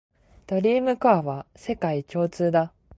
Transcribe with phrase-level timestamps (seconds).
[0.47, 2.73] ドリームコアは世界共通だ